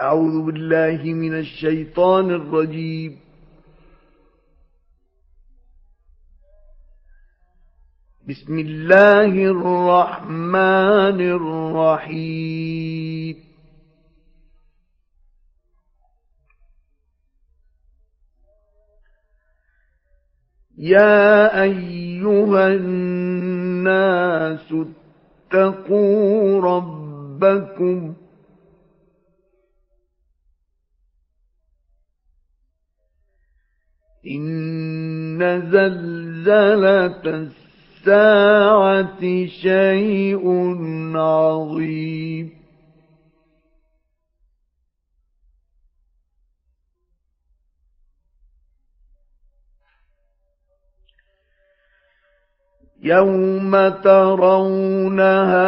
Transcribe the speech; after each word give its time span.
أعوذ 0.00 0.42
بالله 0.46 1.04
من 1.04 1.38
الشيطان 1.38 2.30
الرجيم. 2.30 3.18
بسم 8.28 8.58
الله 8.58 9.32
الرحمن 9.54 11.20
الرحيم. 11.36 13.36
يا 20.78 21.62
أيها 21.62 22.68
الناس 22.68 24.72
اتقوا 24.72 26.60
ربكم 26.60 28.14
إن 34.26 35.38
زلزلة 35.70 37.46
الساعة 38.06 39.46
شيء 39.46 40.44
عظيم 41.16 42.50
يوم 53.02 53.88
ترونها 53.88 55.58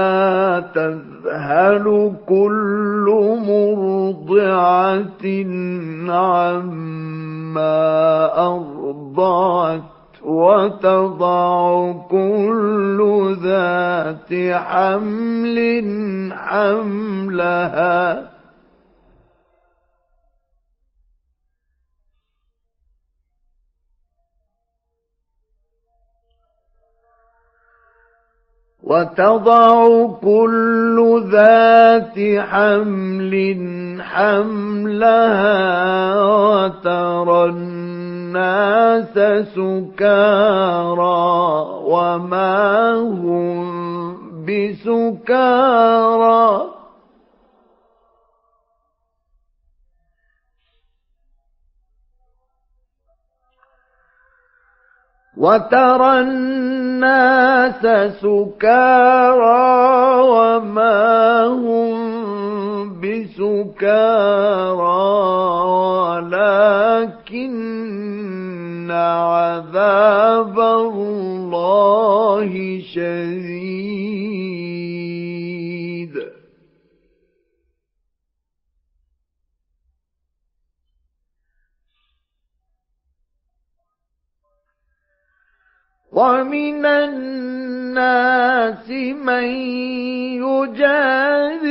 تذهل 0.60 2.12
كل 2.26 3.06
مرضعة 3.48 5.24
عما 6.08 7.27
أرضعت 8.36 9.82
وتضع 10.22 11.92
كل 12.10 13.36
ذات 13.42 14.54
حمل 14.54 15.58
حملها 16.32 18.28
وتضع 28.88 30.06
كل 30.22 31.22
ذات 31.32 32.18
حمل 32.38 33.34
حملها 34.02 35.58
وترى 36.22 37.44
الناس 37.44 39.14
سكارى 39.54 40.98
وما 41.84 42.94
هم 42.94 44.44
بسكارى. 44.44 45.98
وترى 55.38 56.20
الناس 56.20 57.82
سكارى 58.20 59.68
وما 60.20 61.46
هم 61.46 61.87
بسكارى 63.38 64.98
ولكن 66.38 67.54
عذاب 68.90 70.58
الله 70.60 72.50
شديد. 72.94 73.98
ومن 86.12 86.86
الناس 86.86 88.90
من 88.90 89.44
يجادل 90.42 91.67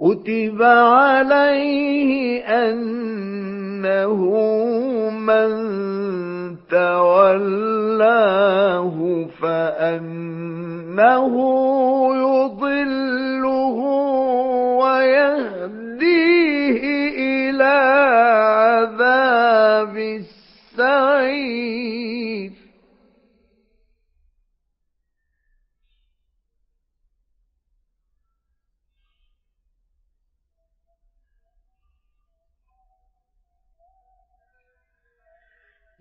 كتب 0.00 0.62
عليه 0.62 2.40
أنه 2.46 4.18
من 5.28 5.48
تولاه 6.70 8.46
فأنه 9.42 11.34
يضله 12.16 13.76
ويهديه 14.82 16.82
إلى 17.50 17.76
عذاب 18.64 19.96
السعير. 20.78 22.50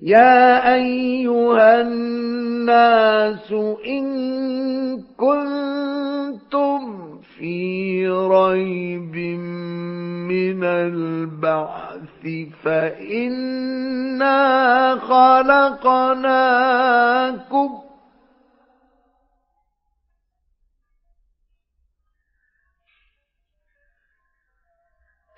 يا 0.01 0.73
أيها 0.75 1.81
الناس 1.81 3.51
إن 3.87 4.07
كنتم 5.17 6.81
في 7.37 8.07
ريب 8.07 9.15
من 10.29 10.63
البعث 10.63 12.27
فإنا 12.63 14.35
خلقناكم 15.89 16.27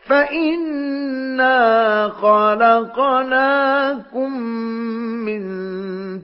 فإنا 0.09 1.57
خلقناكم 2.09 3.51
من 5.25 5.43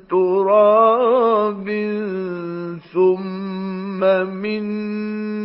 تراب 0.10 1.68
ثم 2.94 4.00
من 4.28 4.66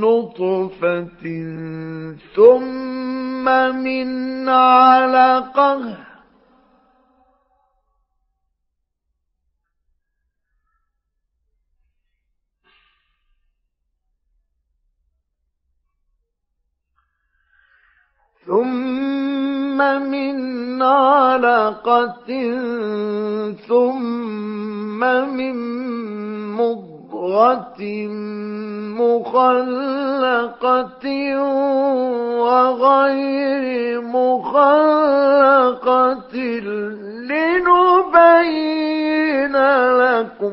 نطفة 0.01 1.25
ثم 2.37 3.45
من 3.77 4.49
علقة 4.49 6.10
ثم 18.51 19.79
من 20.11 20.83
علقة 20.83 22.31
ثم 23.69 25.01
من 25.37 25.57
مضغة 26.57 27.83
مخلقة 28.99 31.07
وغير 32.43 34.01
مخلقة 34.01 34.75
لنبين 37.31 39.57
لكم 40.03 40.53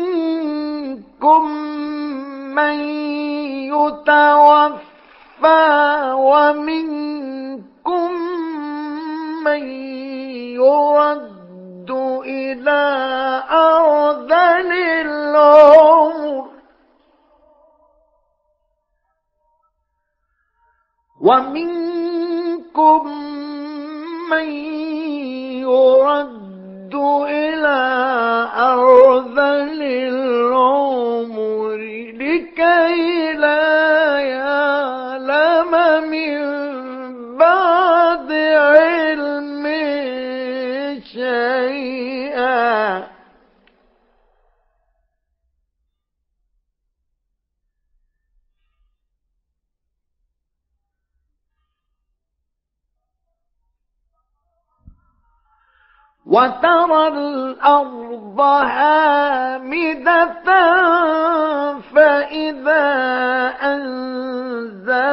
ومنكم 0.00 1.42
من 2.54 2.76
يتوفى 3.72 5.62
ومنكم 6.14 8.10
من 9.44 9.62
يرد 10.60 11.90
إلى 12.24 12.82
أرذل 13.50 14.70
العمر. 15.06 16.44
ومنكم 21.20 23.02
من 24.30 24.48
يرد 25.64 26.49
إلى 26.94 27.78
أرذل 28.56 29.82
وترى 56.30 57.08
الأرض 57.08 58.40
هامدة 58.40 60.32
فإذا 61.94 62.86
أنزلنا 63.62 65.10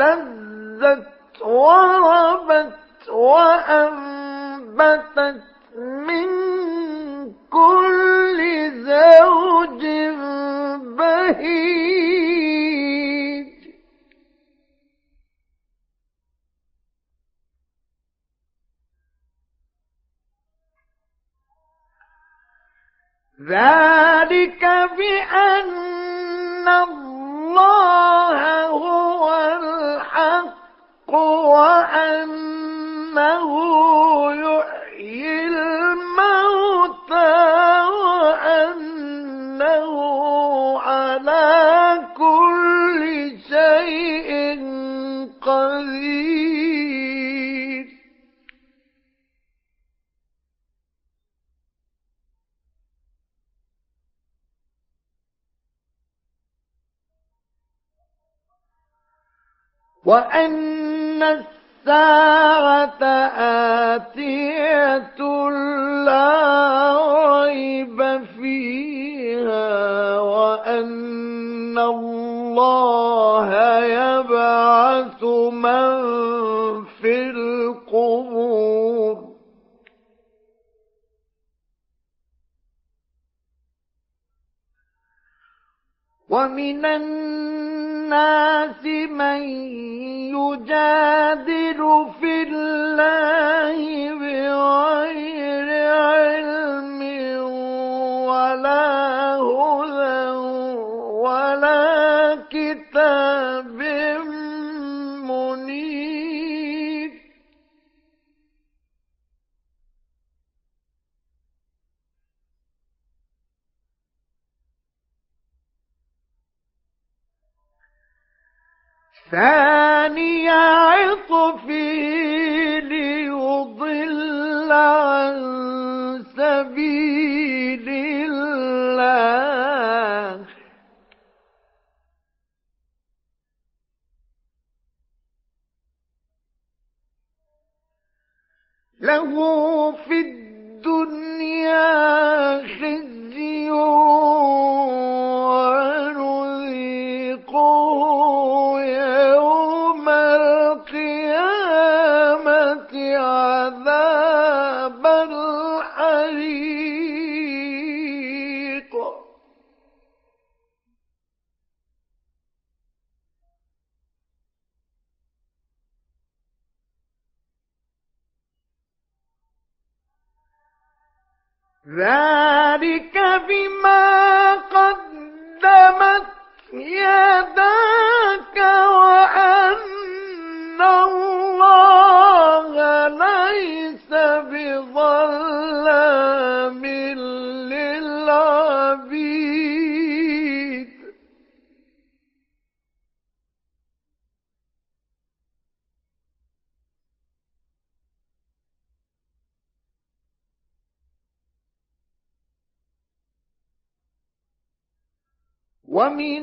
اهتزت 0.00 1.06
وربت 1.42 3.08
وأنبتت 3.08 4.09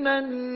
ومن 0.08 0.47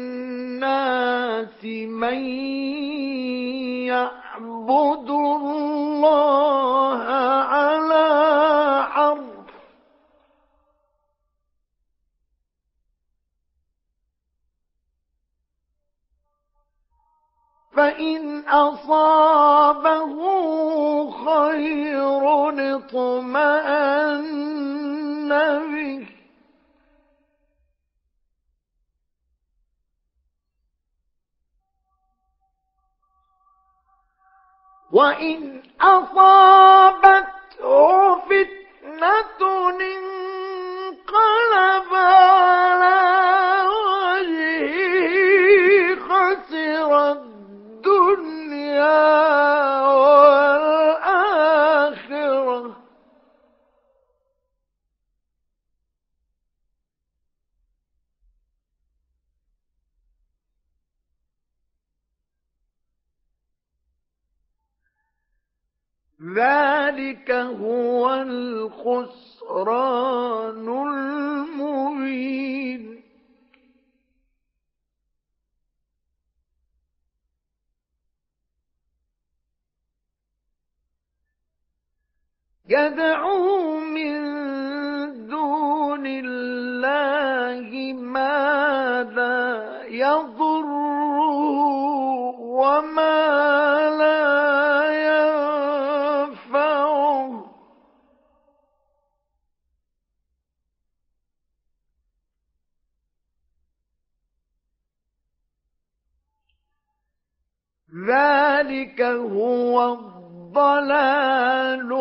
وإن 35.21 35.50
يضره 90.01 91.41
وما 92.39 93.29
لا 93.99 94.21
ينفعه 96.21 96.91
ذلك 108.07 109.01
هو 109.01 109.93
الضلال 109.93 111.91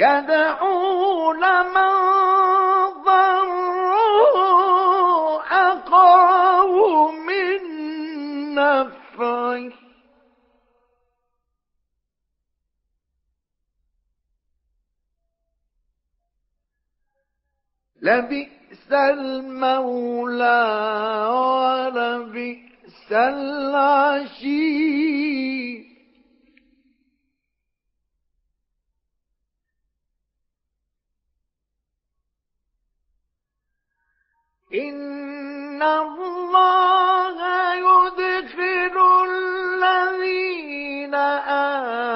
يدعو 0.00 1.32
لمن 1.32 1.94
ضره 3.04 4.34
أقرب 5.42 7.14
من 7.14 7.60
لبئس 18.02 18.92
المولى 18.92 20.62
ولبئس 21.30 23.12
العشير. 23.12 24.70
إن 34.74 35.82
الله 35.82 37.38
يدخل 37.74 38.96
الذين 39.30 41.14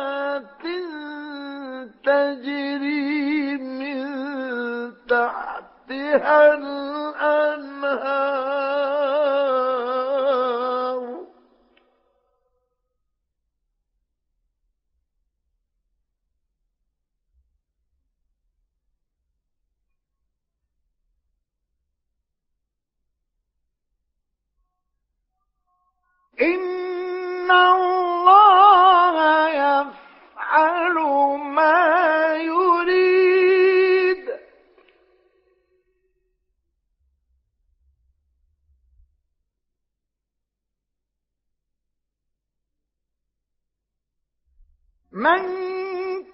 تجري 2.05 3.57
من 3.57 3.99
تحتها 5.09 6.55
الأنهار 6.55 8.72
إن 26.43 27.51
الله 27.51 29.17
يفعل 29.49 30.95
ما 31.39 32.35
يريد. 32.37 34.27
من 45.13 45.43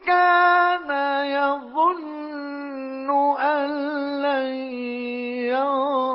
كان 0.07 0.91
يظن 1.27 3.11
أن 3.41 3.71
لن 4.23 4.53
ينصره 5.53 6.08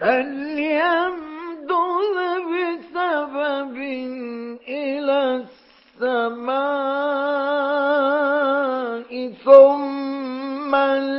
فليمدد 0.00 1.70
بسبب 2.50 3.76
إلى 4.68 5.18
السماء 6.00 6.70
ثم 9.44 10.72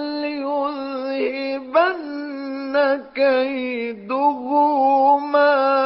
يذهبن 1.66 1.96
كيده 3.16 4.50
ما 5.18 5.83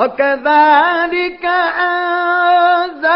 وكذلك 0.00 1.44
أنزلنا 1.90 3.10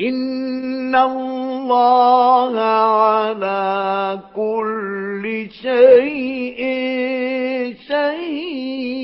إن 0.00 0.94
الله 0.94 2.60
على 2.60 4.20
كل 4.36 5.48
شيء 5.50 6.60
شهيد. 7.88 8.98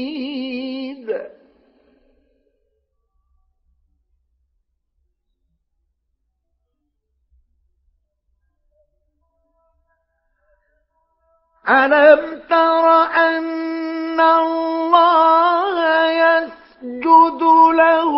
ألم 11.68 12.42
تر 12.50 12.86
أن 13.16 14.20
الله 14.20 15.76
يسجد 16.10 17.42
له 17.74 18.12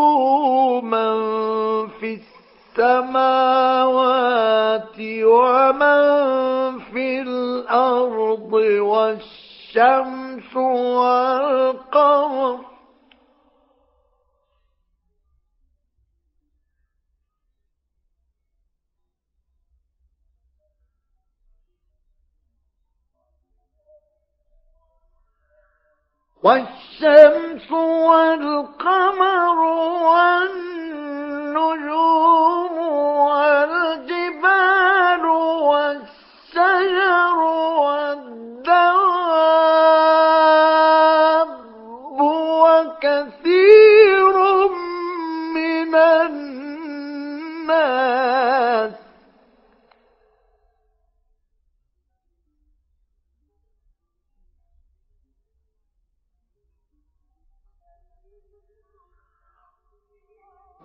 من 0.81 1.56
السماوات 2.79 4.97
ومن 5.01 6.79
في 6.93 7.23
الأرض 7.23 8.53
والشمس 8.53 10.57
والقمر. 10.57 12.61
والشمس 26.43 27.73
والقمر 27.73 29.57
والنجوم 31.57 32.79
والجبال 33.29 35.25
والشجر 35.69 37.39
والدواب 37.79 38.77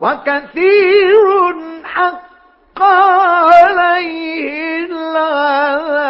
وكثير 0.02 1.56
حق 1.84 2.82
عليه 2.82 4.86
العذاب. 4.86 6.02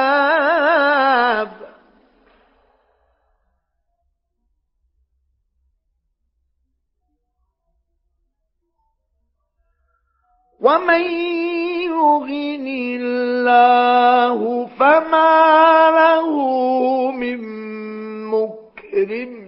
ومن 10.59 11.01
يغن 11.91 12.67
الله 13.01 14.39
فما 14.79 15.31
له 15.91 16.31
من 17.11 17.39
مكرم. 18.25 19.40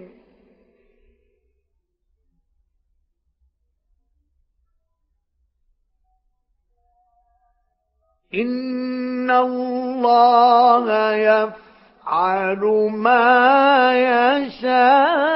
إن 8.40 9.30
الله 9.30 11.14
يفعل 11.14 12.90
ما 12.94 13.92
يشاء 13.94 15.34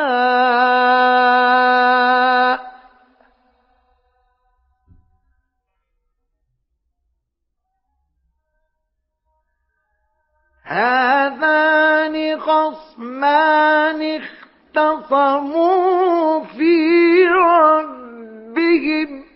هذان 10.63 12.41
خصمان 12.41 14.21
اختصموا 14.77 16.45
في 16.45 17.25
ربهم 17.29 19.28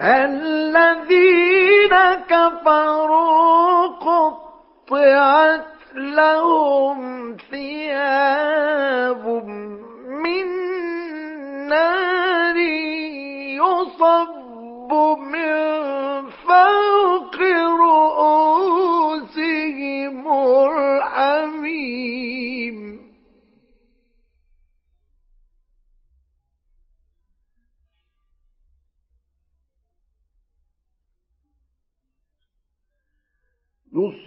الذين 0.00 1.94
كفروا 2.28 3.86
قطعت 3.86 5.66
لهم 5.94 7.36
ثياب 7.50 9.26
من 10.24 10.46
نار 11.68 12.56
يصب 13.56 14.92
من 15.18 15.75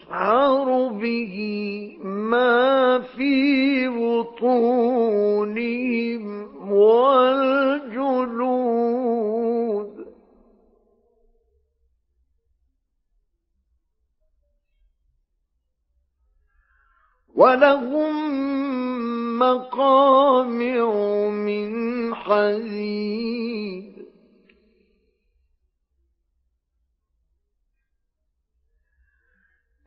يصهر 0.09 0.89
به 0.89 1.37
ما 2.03 2.99
في 2.99 3.87
بطونهم 3.87 5.09
والجلود. 6.71 7.59
ولهم 17.35 18.39
مقامع 19.39 20.85
من 21.29 22.15
حديد 22.15 23.98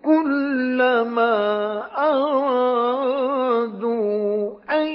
كلما 0.05 1.35
أرادوا 2.09 3.43
أن 4.71 4.87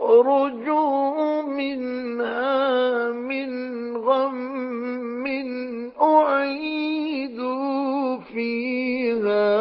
يخرجوا 0.00 1.42
منها 1.42 3.10
من 3.12 3.50
غم 3.96 5.26
أعيدوا 6.80 8.18
فيها 8.18 9.60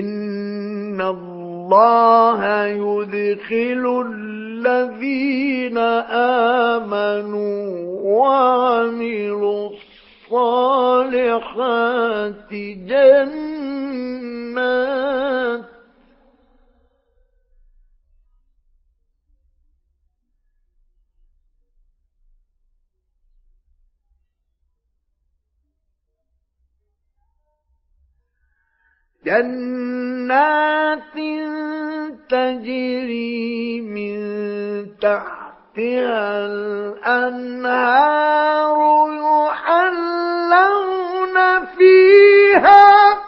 إن 0.00 1.00
الله 1.00 2.66
يدخل 2.66 4.04
الذين 4.08 5.78
آمنوا 6.78 7.72
وعملوا 8.02 9.70
الصالحات 11.12 12.52
جنات 14.52 15.71
جنات 29.24 31.14
تجري 32.28 33.80
من 33.80 34.18
تحتها 34.98 36.46
الأنهار 36.46 38.02
يحلون 40.32 41.36
فيها 41.76 43.22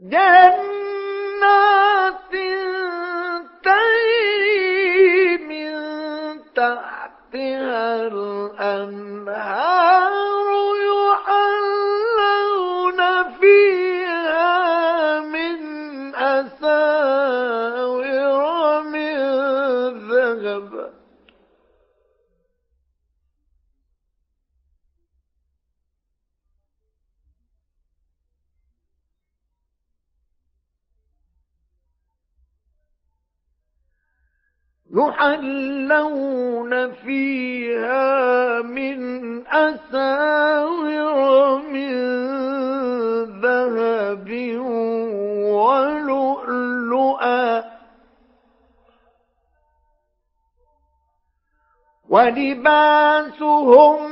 جنات 0.00 1.77
الأنهار 8.08 10.07
ولباسهم 52.28 54.07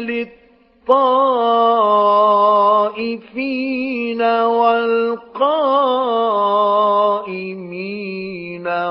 الطائفين 0.00 0.92
والقائمين 4.22 5.42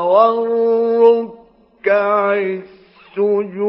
والركع 0.06 2.34
السجود. 2.34 3.62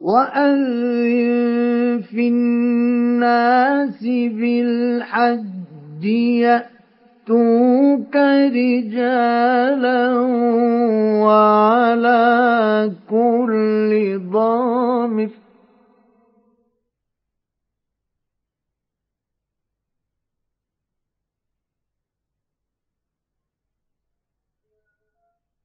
وأذن 0.00 2.02
في 2.10 2.28
بالحج 4.28 6.04
يأتوك 6.44 8.16
رجالا 8.56 10.20
وعلى 11.24 12.92
كل 13.08 14.20
ضامر. 14.32 15.30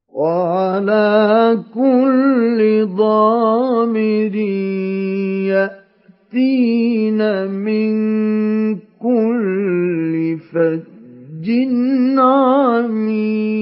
وعلى 0.09 1.63
كل 1.73 2.87
ضامر 2.97 4.35
يأتين 6.33 7.47
من 7.51 8.75
كل 8.99 10.37
فج 10.53 11.49
عميق 12.19 13.57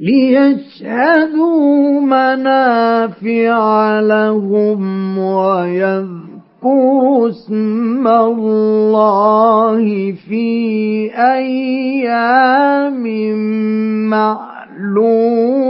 ليشهدوا 0.00 2.00
منافع 2.00 4.00
لهم 4.00 5.18
ويذكروا 5.18 6.31
واذكروا 6.62 7.28
اسم 7.28 8.06
الله 8.06 9.84
في 10.28 11.10
أيام 11.14 13.02
معلومات. 14.10 15.62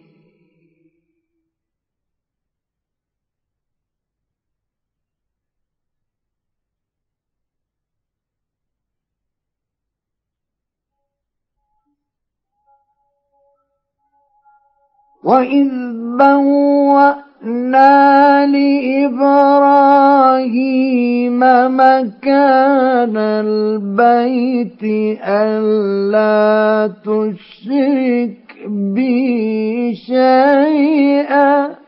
وإذ 15.27 15.69
بوأ 16.19 17.27
وَوَهَبْنَا 17.43 18.45
لِإِبْرَاهِيمَ 18.45 19.39
مَكَانَ 21.77 23.17
الْبَيْتِ 23.17 24.83
أَلَّا 25.23 26.93
تُشْرِكْ 27.05 28.37
بِي 28.67 29.95
شَيْئًا 29.95 31.86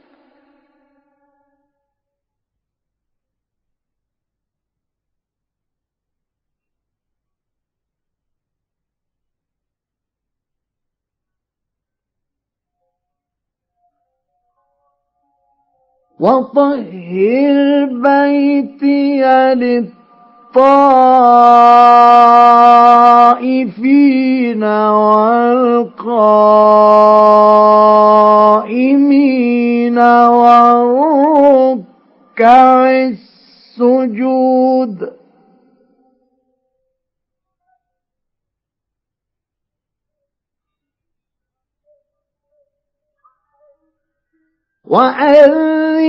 وطهر 16.19 17.85
بيتي 17.85 19.23
للطائفين 23.29 24.63
والقائمين 28.69 29.99
والركع 30.29 31.89
السجود 33.77 35.09
وأذن 44.89 45.99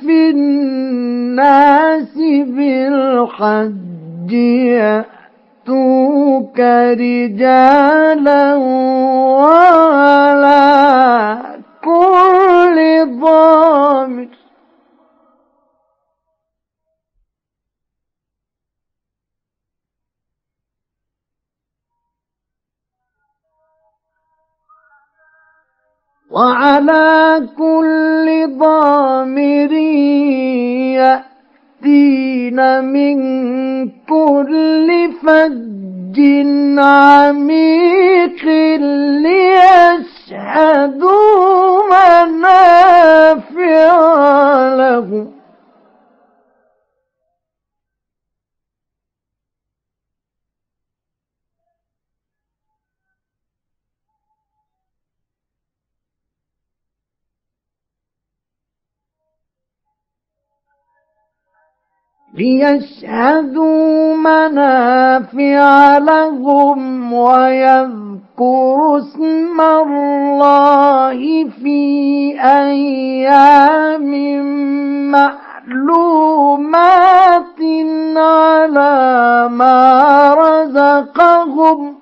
في 0.00 0.30
الناس 0.30 2.14
بالحج 2.46 4.32
يأتوك 5.68 6.60
رجالا 7.00 8.54
وعلى 9.34 10.62
كل 11.84 12.78
ضامر. 13.20 14.28
وعلى 26.32 27.48
كل 27.58 28.26
ضامر 28.58 29.72
يأتين 31.82 32.84
من 32.84 33.18
كل 34.08 34.88
فج 35.22 36.18
عميق 36.78 38.42
ليشهدوا 40.92 41.82
منافع 41.92 43.96
لهم 44.74 45.41
ليشهدوا 62.34 64.16
منافع 64.16 65.98
لهم 65.98 67.12
ويذكروا 67.12 68.98
اسم 68.98 69.60
الله 69.60 71.48
في 71.62 71.80
أيام 72.40 74.10
معلومات 75.10 76.62
على 78.16 79.48
ما 79.52 80.34
رزقهم 80.34 82.01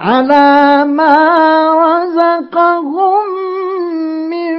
على 0.00 0.84
ما 0.84 1.16
رزقهم 1.84 3.26
من 4.30 4.56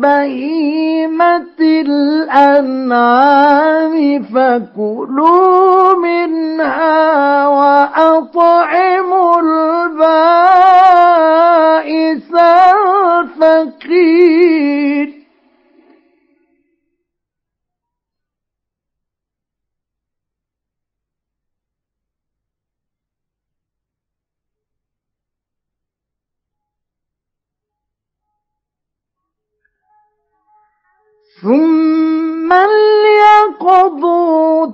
بهيمة 0.00 1.58
الأنعام 2.40 3.14
فكلوا 4.22 5.94
منها 5.94 7.46
وأطعموا 7.48 9.40
البائس 9.40 9.90
الفقير. 13.90 15.19
ثم 31.42 32.52
ليقضوا 32.52 34.66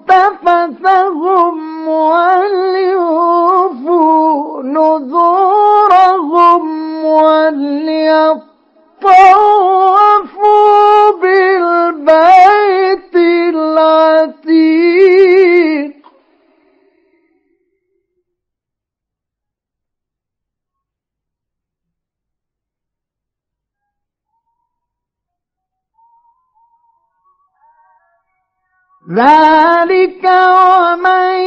ذلك 29.11 30.25
ومن 30.25 31.39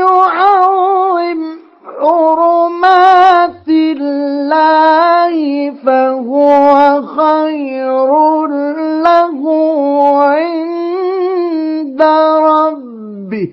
يعظم 0.00 1.40
حرمات 2.00 3.68
الله 3.68 5.34
فهو 5.84 7.02
خير 7.02 8.46
له 9.04 9.40
عند 10.24 12.02
ربه. 12.02 13.50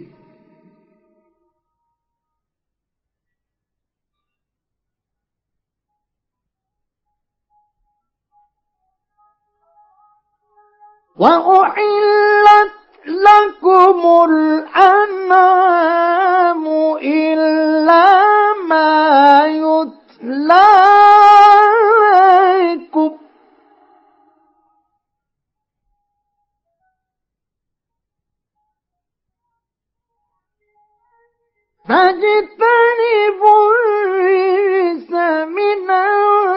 وأحلت 11.19 12.76
لكم 13.07 13.99
الأنعام 14.29 15.87
إلا 17.01 18.05
ما 18.69 19.43
يتلى 19.47 20.67
فاجتنبوا 31.87 33.71
الرجس 33.71 35.11
من 35.47 35.87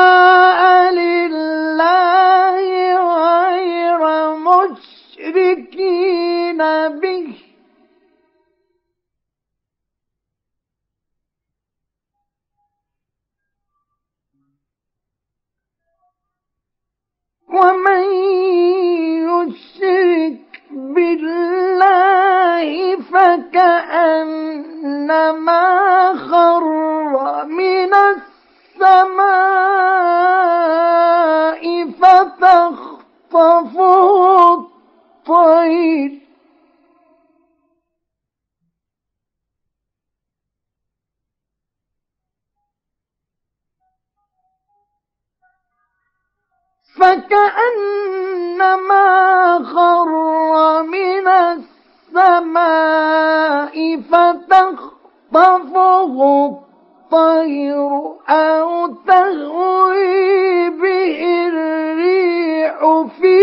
ومن 17.55 18.05
يشرك 19.31 20.41
بالله 20.71 22.67
فكأنما 23.13 24.55
خر 26.15 26.65
من 27.45 27.95
السماء 28.75 29.25
فتخطفه 32.01 33.75
الطير. 34.55 36.24
فكأنما 48.25 49.59
خر 49.75 50.13
من 50.83 51.27
السماء 52.15 53.75
فتخطفه 54.13 56.15
الطير 56.47 57.91
أو 58.29 58.87
تهوي 59.07 60.71
به 60.71 61.21
الريح 61.49 62.79
في 63.21 63.41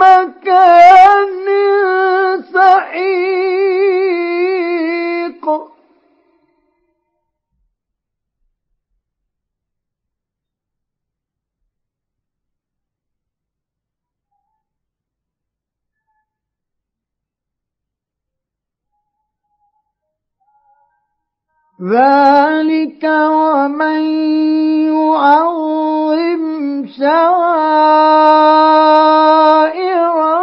مكان 0.00 1.46
سحيق 2.54 4.13
ذلك 21.84 23.04
ومن 23.04 24.00
يعظم 24.88 26.44
شعائر 26.98 28.14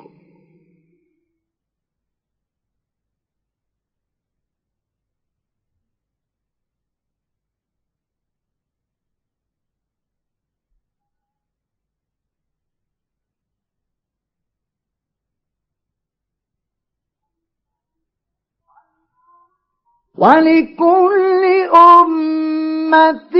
ولكل 20.21 21.43
أمة 21.75 23.35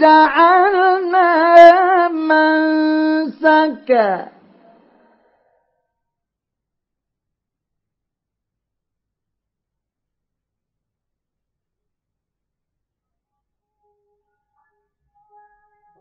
جعلنا 0.00 1.28
منسكا 3.28 4.28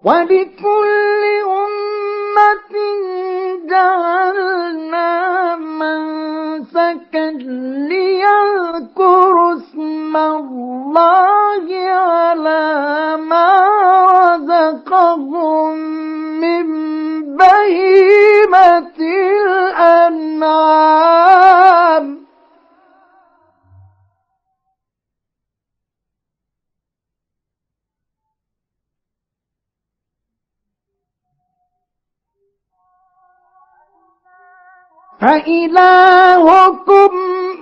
ولكل 0.03 1.23
أمة 1.63 2.73
جعلنا 3.69 5.11
منسكا 5.55 7.27
ليذكروا 7.89 9.53
اسم 9.53 10.17
الله 10.17 11.65
على 11.89 13.17
ما 13.17 13.47
رزقهم 14.25 15.77
من 16.41 16.65
بهيمة 17.37 18.97
الأنعام. 19.79 21.42
فإلهكم 35.23 37.11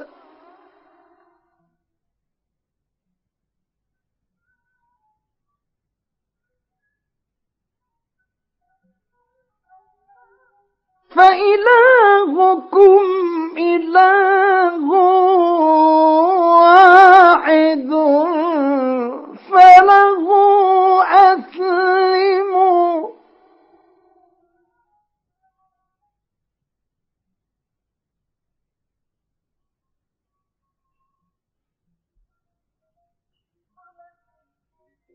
فإلهكم 11.10 13.02
إله 13.58 14.92
واحد. 16.62 17.90
فله 19.50 20.28
أسلموا. 21.04 23.17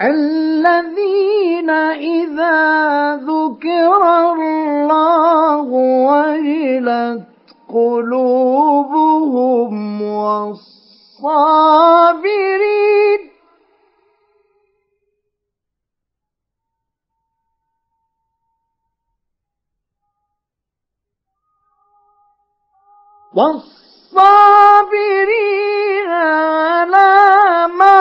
الذين 0.00 1.70
إذا 1.70 3.16
ذكر 3.16 4.02
الله 4.32 5.62
وجلت 6.10 7.26
قلوبهم 7.68 9.22
والصابرين 10.02 11.34
والصابرين 23.36 24.24
على 26.10 27.14
ما 27.78 27.98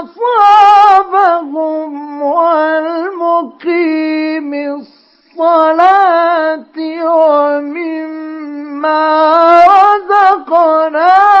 أصابهم 0.00 1.92
والمقيم 2.22 3.74
الصلاة 5.34 6.76
ومما 7.04 9.04
رزقناهم 9.66 11.35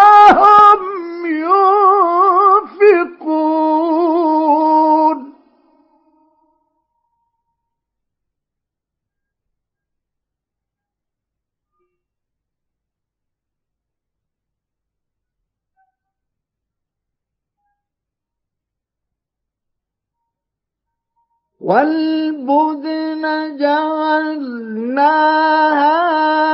والبدن 21.66 23.24
جعلناها 23.58 25.02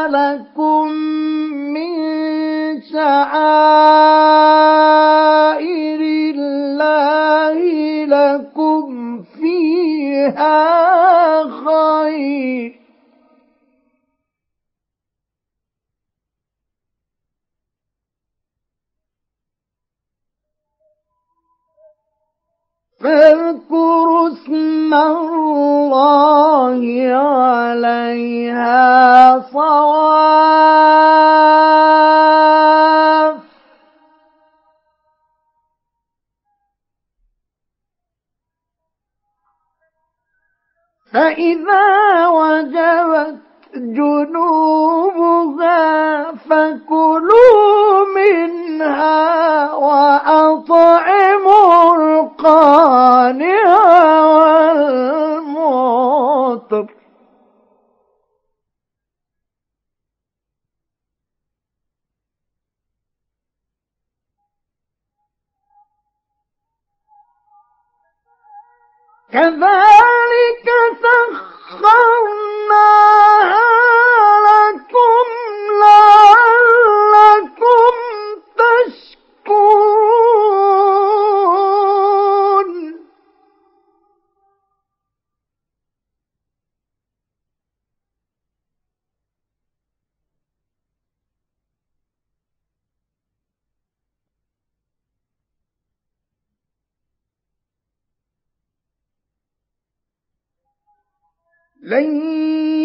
لكم 0.08 0.88
من 1.76 1.92
شعائر 2.80 3.92
الله 6.00 7.58
لكم 8.04 9.22
فيها 9.22 10.62
خير. 11.44 12.82
فاذكروا 23.03 24.28
اسم 24.28 24.94
الله 24.94 26.82
عليها 27.14 28.80
صواف. 29.40 30.62
فإذا 41.12 42.28
وجبت 42.28 43.51
جنوبها 45.02 45.82
فكلوا 46.32 48.04
منها 48.16 49.74
وأطعموا 49.74 51.16
القانع 51.96 53.64
والمعطر 55.42 56.86
كذلك 69.33 70.68
سخرناها 71.03 72.03
لكم 74.47 75.26
لعلكم 75.80 77.14
تشكرون. 78.59 80.11
لن 101.83 102.22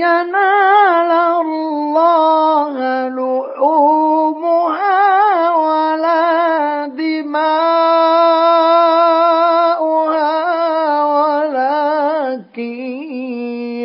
ينال 0.02 1.12
الله 1.42 2.74
لحومها 3.10 4.96
ولا 5.56 6.88
دماؤها 6.88 7.54
ولكن 11.06 12.62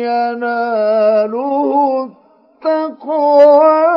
يناله 0.09 1.69
التقوى. 2.65 3.92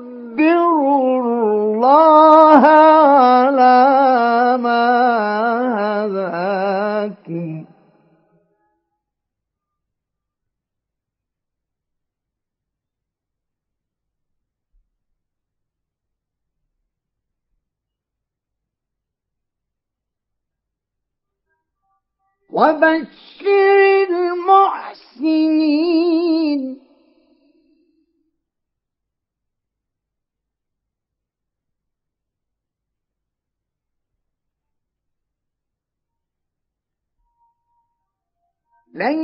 الله 1.22 2.68
على 2.68 3.78
ما 4.58 4.86
هداكم. 5.80 7.66
وبشر 22.49 23.24
المحسنين. 24.10 25.16
لن 38.96 39.20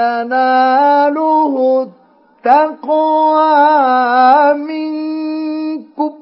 يناله 0.00 1.54
التقوى 2.46 3.44
منكم. 4.54 6.12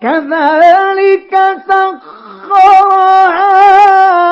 كذلك 0.00 1.32
سخرها 1.68 3.16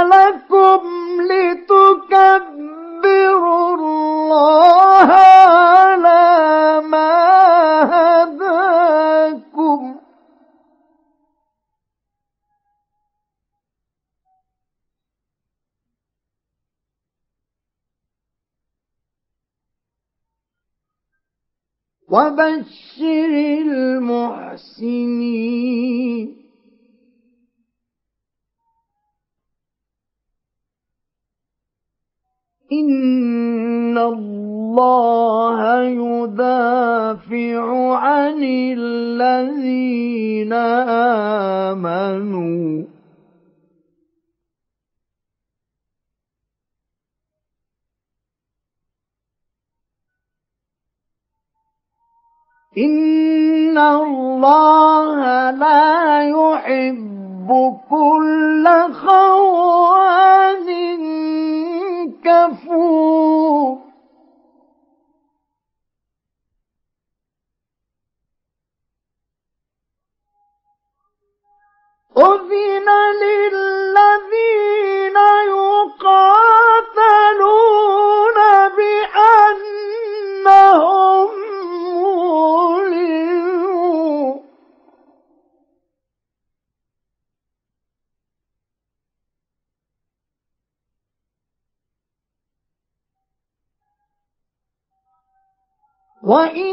لكم 0.05 0.83
لتكبروا 1.31 2.62
الله 3.75 5.11
على 5.12 6.25
ما 6.93 7.12
هداكم. 7.93 9.51
وبشر 22.12 23.32
المحسنين. 23.66 24.92
إن 32.72 33.98
الله 33.98 35.82
يدافع 35.82 37.64
عن 37.96 38.42
الذين 38.78 40.52
آمنوا. 41.72 43.01
إن 52.79 53.79
الله 53.79 55.51
لا 55.51 56.23
يحب 56.23 57.81
كل 57.91 58.68
خوان 58.93 60.68
كفور 62.25 63.79
أذن 72.16 72.89
للذين 73.23 73.72
وإن 96.33 96.72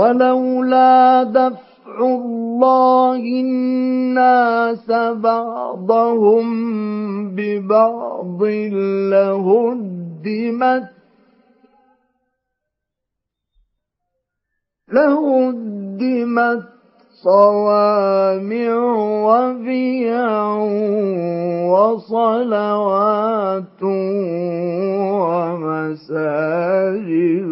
ولولا 0.00 1.22
دفع 1.22 1.96
الله 2.00 3.22
الناس 3.44 4.90
بعضهم 5.28 6.46
ببعض 7.36 8.42
لهدمت 9.12 10.88
لهدمت 14.92 16.79
صوامع 17.24 18.74
وبيع 19.26 20.28
وصلوات 21.72 23.80
ومساجد 25.30 27.50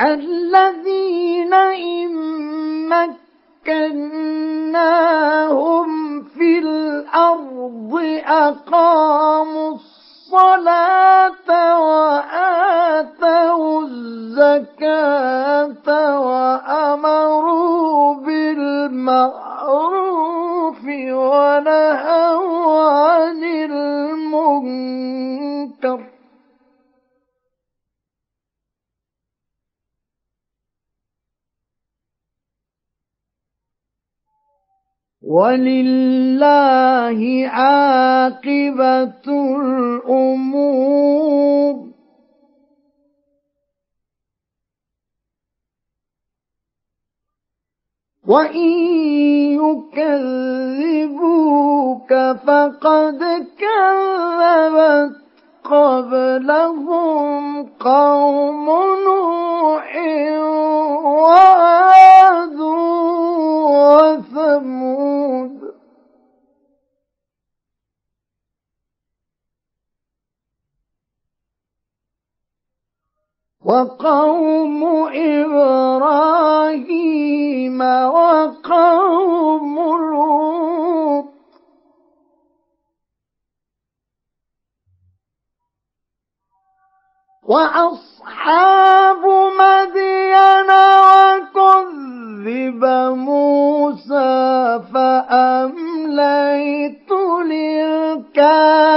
الذين 0.01 1.53
إن 1.53 2.09
مكناهم 5.27 6.23
في 6.23 6.59
الأرض 6.59 8.01
أقاموا 8.25 9.71
الصلاة 9.75 11.49
وآتوا 11.83 13.81
الزكاة 13.87 15.39
وأمروا 16.21 18.15
بالمعروف 18.15 19.57
ونهوا 21.11 22.81
عن 22.91 23.43
المنكر 23.43 24.97
ولله 35.27 37.19
عاقبة 37.47 39.27
الأمور. 39.61 41.47
وإن 48.27 48.71
يكذبوك 49.95 51.17
فقد 52.47 53.19
كذبت 53.59 55.26
قبلهم 55.71 57.63
قوم 57.79 58.65
نوح 59.05 59.95
وعاد 61.05 62.59
وثمود. 64.35 65.57
وقوم 73.65 74.83
إبراهيم 75.13 76.47
وقوم 78.15 79.75
لوط. 80.11 81.36
وأصحاب 87.47 89.23
مدين 89.59 90.69
وكذب 91.07 92.83
موسى 93.15 94.81
فأمليت 94.93 96.31
للكافرين 97.45 98.87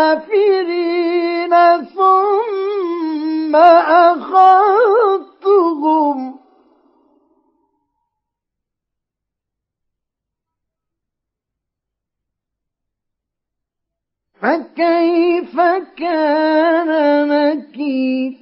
فكيف 14.43 15.61
كان 15.97 16.89
نكير 17.29 18.33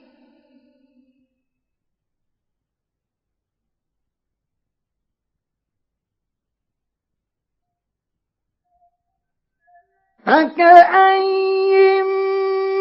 فكأي 10.28 12.02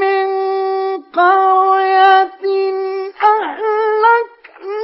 من 0.02 0.28
قرية 1.14 2.44
أهلكناها 3.24 4.78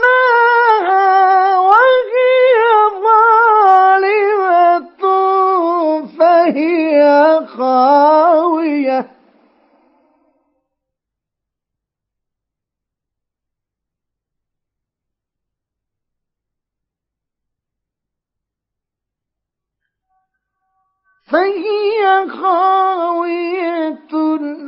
فهي 21.33 22.29
خاوية 22.29 24.05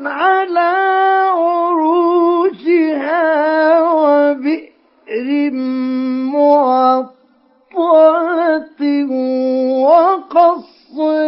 على 0.06 0.74
عروشها 1.38 2.82
وبئر 3.82 5.52
معطلة 6.34 7.06
وقصر 9.86 11.26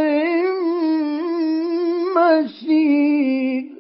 مشيد. 2.18 3.77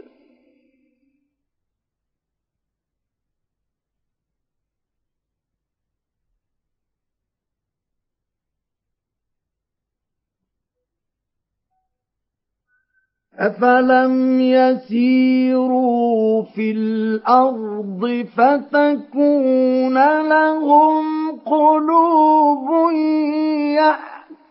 أفلم 13.39 14.41
يسيروا 14.41 16.43
في 16.43 16.71
الأرض 16.71 18.25
فتكون 18.37 19.93
لهم 20.29 21.31
قلوب 21.45 22.91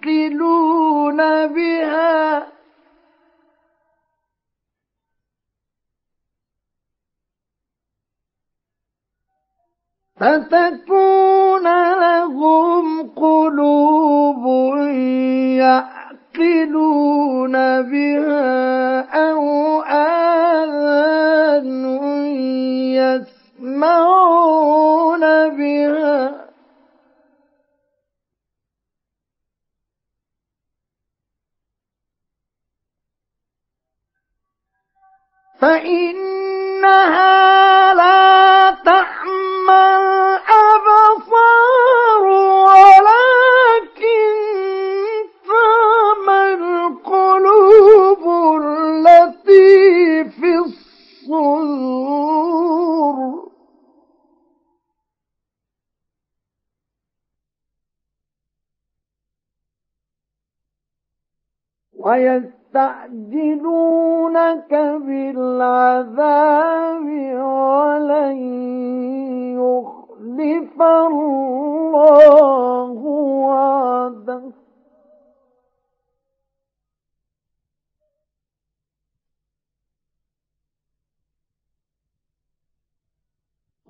يعقلون 0.05 1.17
بها 1.47 2.47
فتكون 10.17 11.65
لهم 11.99 13.11
قلوب 13.17 14.47
يعقلون 15.59 16.06
بها 17.83 19.01
أو 19.31 19.83
آذان 19.83 21.67
يسمعون 23.59 25.21
بها 25.49 26.47
فإنها 36.57 37.95
لا 37.95 38.71
تعمى 38.85 39.97
الأبصار 39.97 41.47
ويستعجلونك 63.07 64.73
بالعذاب 65.07 67.07
ولن 67.37 68.37
يخلف 69.61 70.83
الله 70.83 72.99
وعده. 73.47 74.43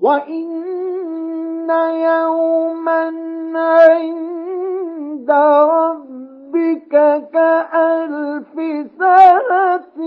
وإن 0.00 1.70
يوما 1.70 3.02
عند 3.56 5.30
ربك 5.30 6.25
كألف 7.32 8.54
سنة 8.98 9.98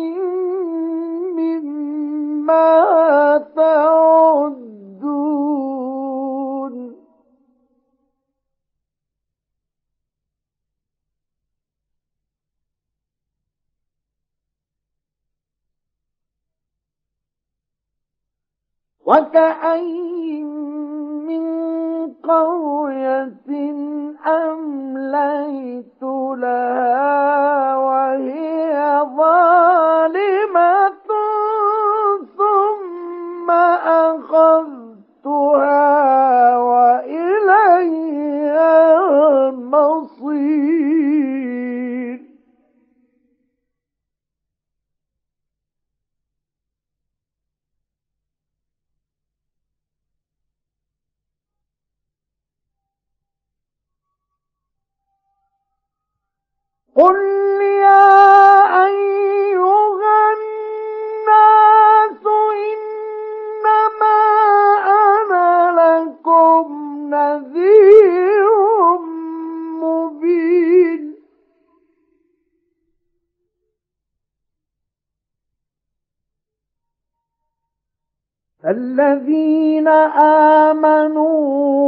مما 1.38 2.68
تعدون. 3.56 4.80
وكأين 19.06 20.79
قرية 22.24 23.50
أمليت 24.28 26.04
لها 26.38 27.76
وهي 27.76 28.74
ظالمة 29.18 30.90
ثم 32.38 33.52
أخذتها 33.52 34.89
قل 57.00 57.18
يا 57.62 58.16
أيها 58.88 60.18
الناس 60.38 62.24
إنما 62.68 64.20
أنا 65.08 65.52
لكم 65.80 66.66
نذير 67.10 68.48
مبين 69.82 71.16
الذين 78.66 79.88
آمنوا 80.68 81.40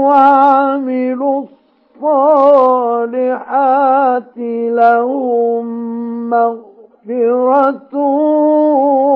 وعملوا 0.09 1.45
الصالحات 3.01 4.37
لهم 4.77 5.65
مغفرة 6.29 7.95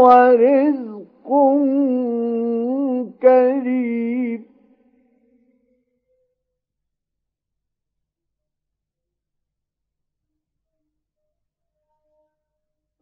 ورزق 0.05 1.29
كريم. 3.21 4.45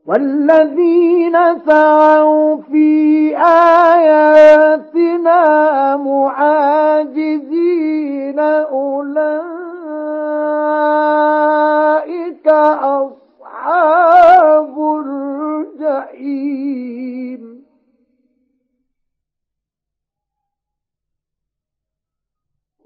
والذين 0.06 1.60
سعوا 1.66 2.58
في 2.58 3.38
آياتنا 3.38 5.38
معاجزين 5.98 7.60
أولئك 8.40 9.53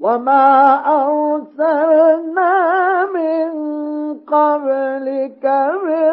وما 0.08 0.48
أرسلنا 1.04 2.54
من 3.06 3.50
قبلك 4.20 5.46
من 5.84 6.12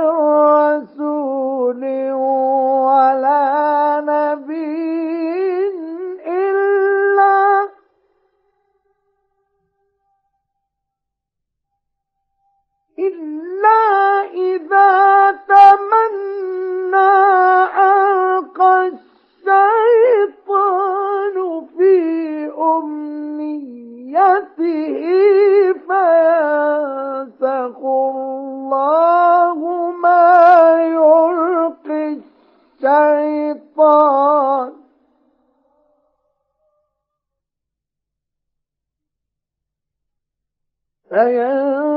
رسول 0.50 1.82
ولا 2.12 4.00
نبي 4.00 5.68
إلا 6.26 7.68
إلا 12.98 13.80
إذا 14.34 15.13
الشيطان. 32.86 34.72
فينسخ 41.08 41.93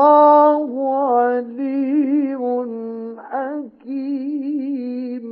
والله 0.00 0.72
عليم 1.20 2.44
حكيم. 3.20 5.26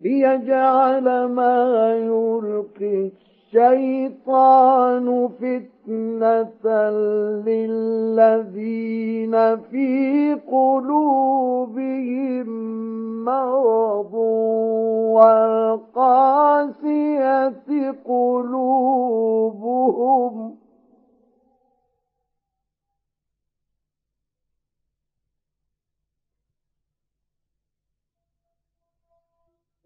ليجعل 0.00 1.24
ما 1.24 1.96
يلقي 1.96 3.10
الشيطان 3.54 5.28
فتنة 5.28 6.66
للذين 7.46 9.34
في 9.56 10.34
قلوبهم 10.52 12.46
مرض 13.24 14.14
والقاسية 15.94 16.34
قلوبهم 18.04 19.54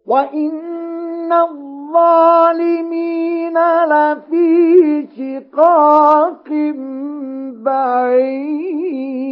وإن 0.07 1.33
الظالمين 1.89 3.59
لفي 3.85 5.09
شقاق 5.17 6.49
بعيد. 7.65 9.29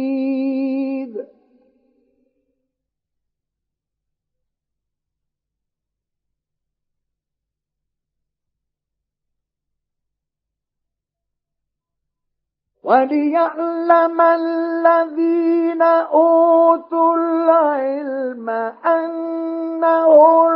وليعلم 12.83 14.21
الذين 14.21 15.81
أوتوا 15.81 17.15
العلم 17.17 18.49
أنه 18.85 20.47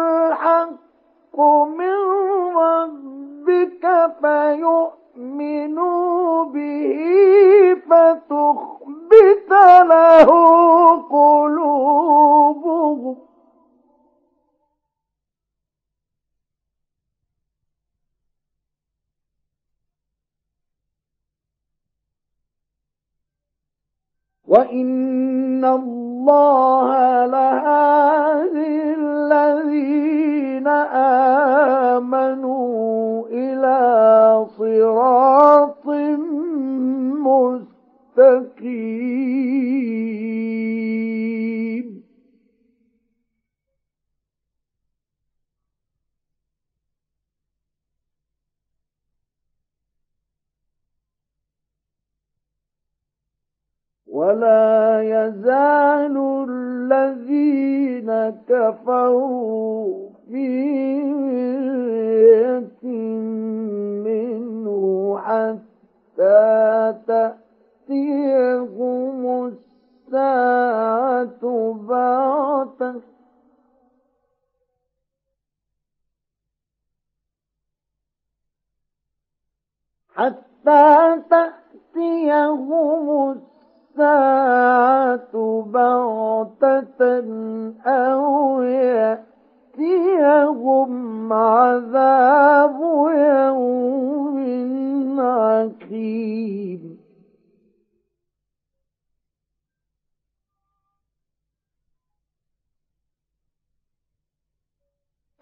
الحق 1.31 1.67
من 1.67 1.95
ربك 2.55 3.85
فيؤمنوا 4.21 6.43
به 6.43 7.75
فتخبت 7.89 9.51
له 9.89 10.29
قلوبهم. 11.11 13.15
وإن 24.51 25.63
الله 25.65 26.89
لهادي 27.25 28.93
الذين 28.99 30.67
آمنوا 31.97 33.27
إلى 33.31 33.77
صراط 34.57 35.87
مستقيم 38.17 38.51
ولا 54.21 55.01
يزال 55.01 56.15
الذين 56.49 58.09
كفروا 58.47 60.09
في 60.29 61.03
مرية 61.03 62.69
منه 64.05 65.17
حتى 65.17 66.95
تأتيهم 67.87 68.37
الساعة 70.07 71.25
بغتة 71.73 73.01
حتى 80.15 81.21
تأتيهم 81.29 83.31
الساعة 83.31 83.60
بغتة 85.73 87.21
أو 87.85 88.61
يأتيهم 89.77 91.33
عذاب 91.33 92.79
يوم 93.15 94.39
عقيم. 95.19 97.01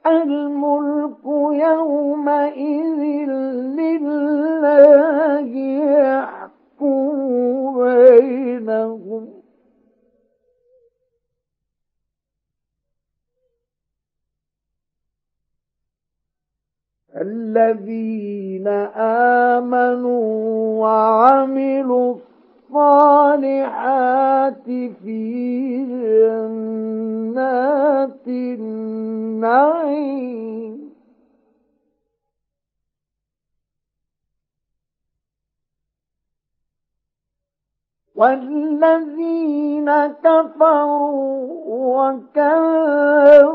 الملك 0.07 1.25
يومئذ 1.51 2.99
لله 3.79 5.51
يحكم 6.81 7.83
بينهم. 7.83 9.39
الذين 17.15 18.67
آمنوا 19.57 20.23
وعملوا 20.81 22.15
الصالحات 22.69 24.63
في 25.03 25.38
والذين 38.19 39.89
كفروا 40.23 41.39
وكذبوا 42.35 43.53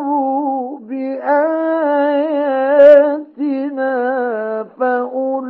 بآياتنا 0.78 2.24
فأولئك 4.80 5.44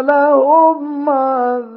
لهم 0.00 1.10
عذاب 1.10 1.75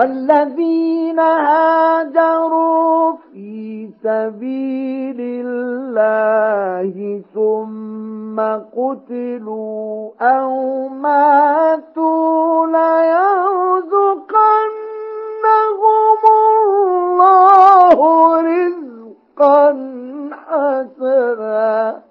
والذين 0.00 1.20
هاجروا 1.20 3.12
في 3.32 3.88
سبيل 4.02 5.16
الله 5.20 7.22
ثم 7.34 8.40
قتلوا 8.80 10.10
أو 10.20 10.88
ماتوا 10.88 12.66
ليرزقنهم 12.66 13.90
الله 16.50 17.98
رزقا 18.40 19.64
حسنا. 20.32 22.09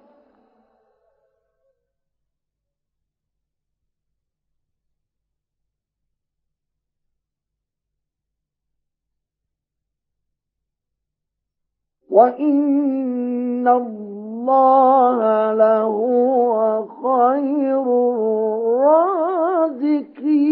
وإن 12.10 13.68
الله 13.68 15.52
لهو 15.52 16.84
خير 17.02 17.82
الرازقين 19.70 20.50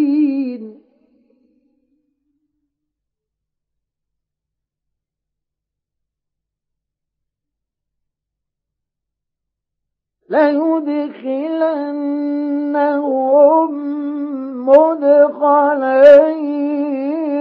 ليدخلنهم 12.69 13.71
مدخلا 14.67 16.29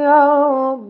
يرضونه 0.08 0.88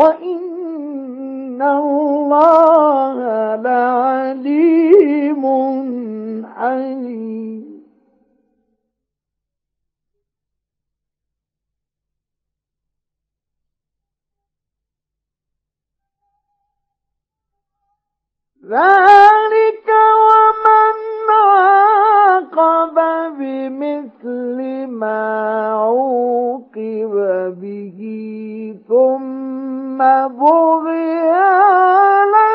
وإن 0.00 1.62
الله 1.62 3.16
لعليم 3.56 5.42
حليم 6.56 7.79
ذلك 18.70 19.88
ومن 20.26 20.96
عاقب 21.30 22.96
بمثل 23.38 24.86
ما 24.86 25.22
عوقب 25.74 27.14
به 27.60 28.00
ثم 28.88 29.98
بغي 30.28 31.30
عليه 31.30 32.49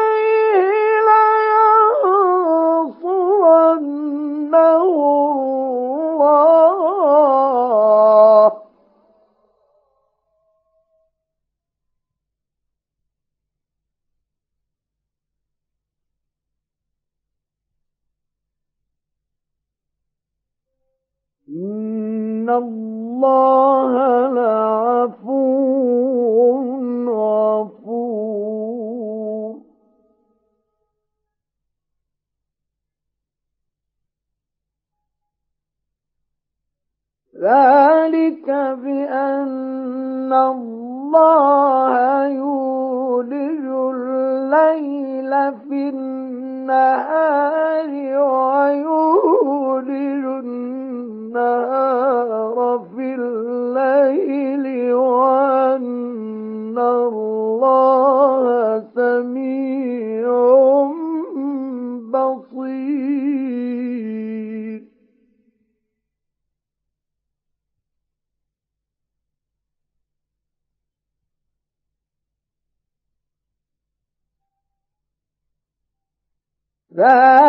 لا 77.06 77.45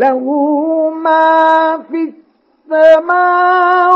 له 0.00 0.24
ما 1.04 1.78
في 1.90 2.00
السماوات 2.70 3.89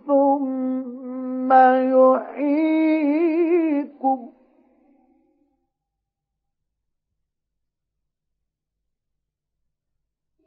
ثم 0.07 1.53
يحييكم. 1.97 2.99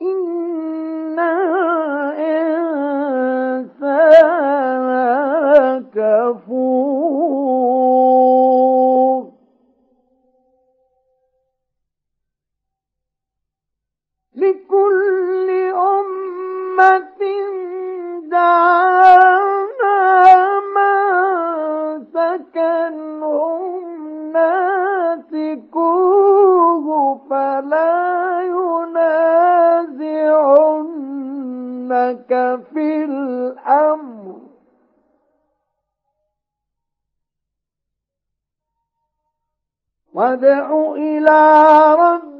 إن 0.02 1.18
الإنسان 4.04 5.84
كفور 5.94 7.03
لكل 14.74 15.50
أمة 15.74 17.22
دعانا 18.30 20.00
من 20.74 22.04
سكنهم 22.04 23.82
ناسكوه 25.22 26.00
فلا 27.30 28.42
ينازعنك 28.42 29.52
في 32.72 33.04
الأمر. 33.04 34.34
وادع 40.14 40.92
إلى 40.96 41.40
ربك 41.98 42.33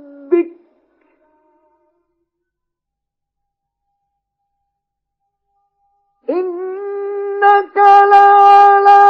إنك 6.31 7.77
لعلى 7.77 9.05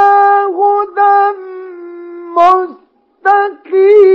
هدى 0.58 1.38
مستقيم. 3.24 4.14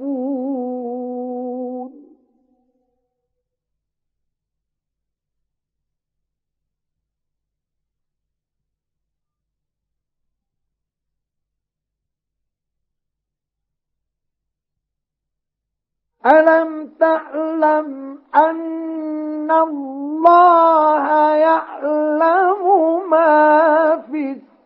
ألم 16.26 16.88
تعلم 17.00 18.20
أن 18.36 19.52
الله 19.52 21.36
يعلم 21.36 22.62
ما 23.10 24.04
في 24.12 24.32
السماء 24.32 24.59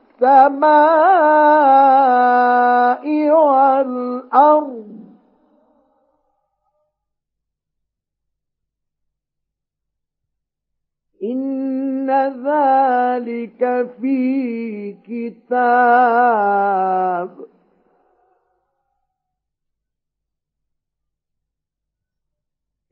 والأرض. 3.31 4.83
إن 11.23 12.09
ذلك 12.45 13.89
في 14.01 14.95
كتاب. 15.07 15.53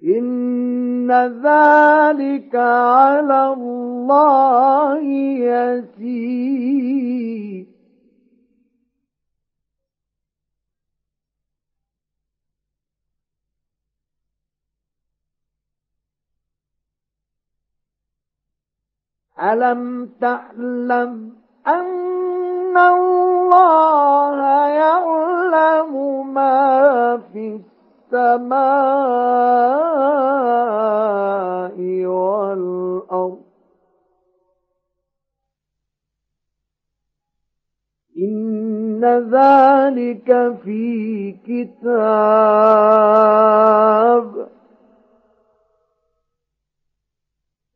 إن 0.03 1.11
ذلك 1.11 2.55
على 2.55 3.53
الله 3.53 4.97
يسير 5.47 6.51
ألم 19.41 20.09
تعلم 20.21 21.33
أن 21.67 22.77
الله 22.77 24.67
يعلم 24.67 26.33
ما 26.33 27.17
في 27.33 27.59
السماء 28.13 28.51
والأرض. 32.05 33.37
إن 38.17 39.05
ذلك 39.05 40.57
في 40.63 41.31
كتاب. 41.31 42.01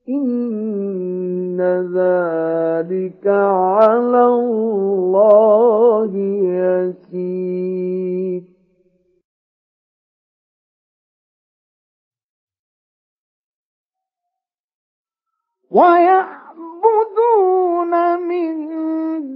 إن 0.09 1.61
ذلك 1.95 3.27
على 3.27 4.25
الله 4.25 6.11
يسير. 6.95 8.55
ويعبدون 16.85 17.43
من 18.19 18.56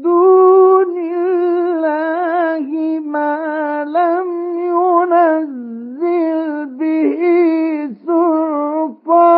دون 0.01 0.93
الله 0.97 2.67
ما 2.99 3.83
لم 3.83 4.27
ينزل 4.71 6.65
به 6.65 7.21
سلطانا 8.07 9.35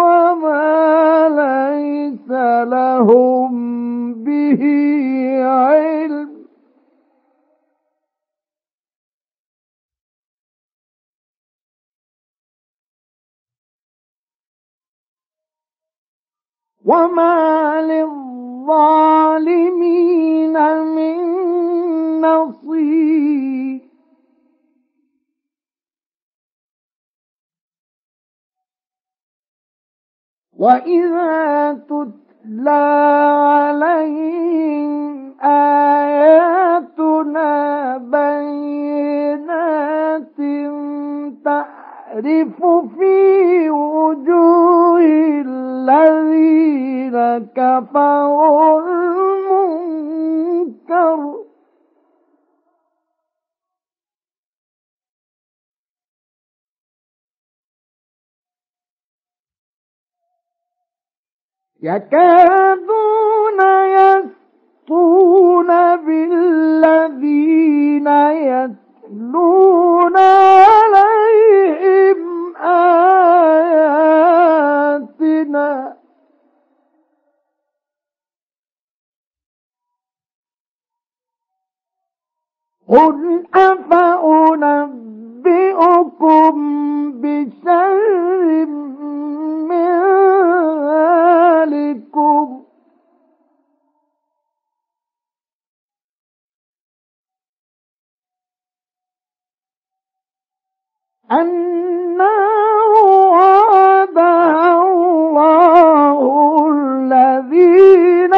وما 0.00 1.28
ليس 1.28 2.30
لهم 2.68 3.52
به 4.14 4.62
علم. 5.44 6.05
وما 16.86 17.82
للظالمين 17.82 18.76
من 20.96 21.16
نصير. 22.20 23.80
وإذا 30.58 31.72
تتلى 31.72 32.86
عليهم 33.60 35.06
آياتنا 35.42 36.66
بينات 37.96 39.26
تعرف 41.44 42.64
في 42.98 43.70
وجوه 43.70 44.96
الذين 45.88 47.16
كفروا 47.56 48.80
المنكر. 48.80 50.16
يكادون 62.66 63.60
يسطون 63.98 65.68
بالذين 65.96 68.06
يتلون 68.46 70.16
عليهم 70.66 72.20
آياتنا 72.56 73.25
قل 82.88 83.46
أفأنبئكم 83.54 84.82
بشر 87.20 88.66
من 89.68 89.90
ذلكم؟ 90.86 92.62
النار 101.96 102.92
وعدها 103.32 104.82
الله 104.82 106.18
الذين 106.72 108.34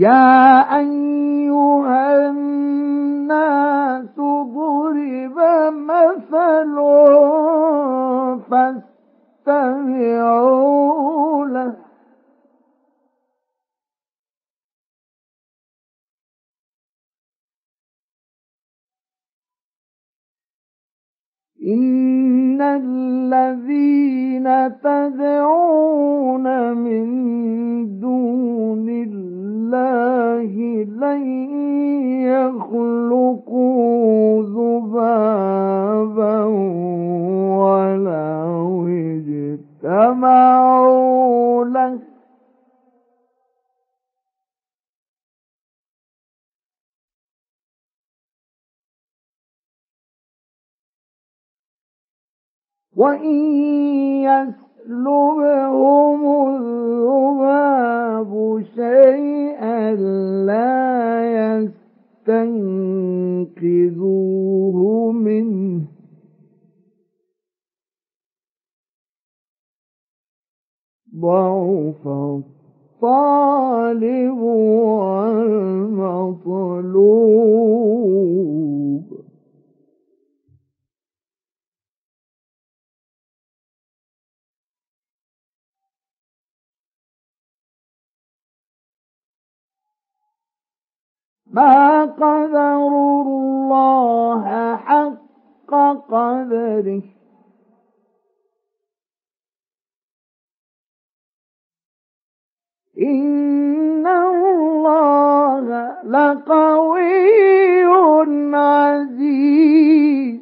يا 0.00 0.78
أيها 0.78 2.30
الناس 2.30 4.16
ضرب 4.16 5.36
مثل 5.76 6.78
فاستمعوا 9.46 11.46
له. 11.46 11.79
إن 21.66 22.60
الذين 22.60 24.48
تدعون 24.82 26.72
من 26.72 27.06
دون 28.00 28.88
الله 28.88 30.52
لن 30.84 31.22
يخلقوا 32.32 34.42
ذبابا 34.42 36.44
ولو 37.60 38.88
اجتمعوا 39.82 41.64
له 41.64 42.09
وإن 53.00 53.36
يسلبهم 54.28 56.22
الذباب 56.48 58.32
شيئا 58.74 59.94
لا 60.44 60.80
يستنقذوه 63.56 65.12
منه 65.12 65.80
ضعف 71.20 72.06
الطالب 73.02 74.40
والمطلوب 77.80 79.19
ما 91.52 92.04
قدروا 92.04 93.22
الله 93.22 94.76
حق 94.76 95.70
قدره. 96.08 97.02
إن 102.98 104.06
الله 104.06 105.66
لقوي 106.04 107.84
عزيز. 108.54 110.40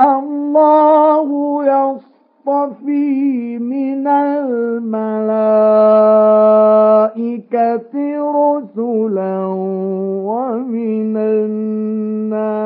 الله 0.00 1.64
يصطفي 2.42 3.58
من 3.58 4.06
الملائكة 4.06 4.82
رسلا 8.32 9.46
ومن 10.26 11.16
الناس. 11.16 12.62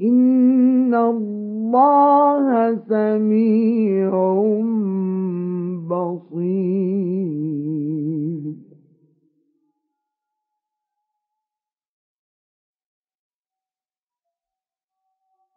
إن 0.00 0.94
الله 0.94 2.76
سميع 2.88 4.10
بصير. 5.88 6.74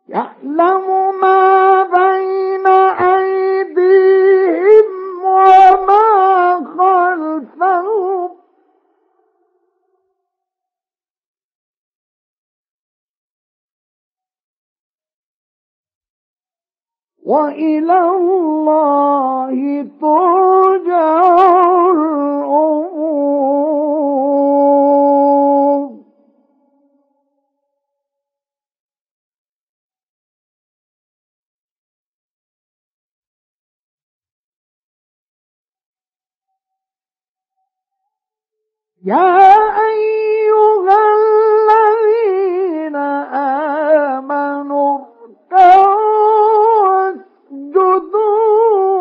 يعلم 0.10 1.20
ما 1.22 1.84
بين 1.84 2.68
أيديهم 3.08 4.86
وما 5.24 6.08
خلفهم. 6.78 8.30
وإلى 17.26 18.00
الله 18.10 19.88
ترجع 20.02 21.22
الأمور. 21.92 22.88
يا 39.08 39.40
أيها 39.88 41.00
الذين 41.18 42.96
آمنوا 44.16 45.00
اركعوا 45.52 45.98
واسجدوا 46.88 48.28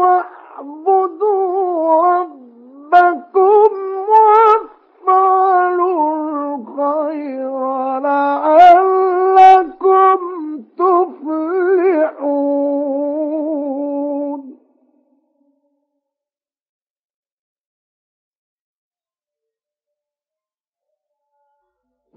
واعبدوا 0.01 1.45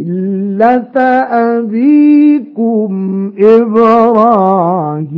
ملة 0.00 0.96
أبيكم 1.56 2.92
إبراهيم 3.38 5.16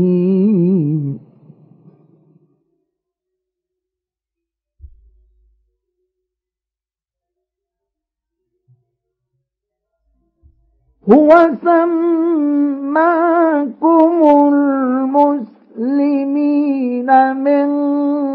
هو 11.13 11.51
سماكم 11.65 12.99
المسلمين 14.23 15.58
من 17.33 17.69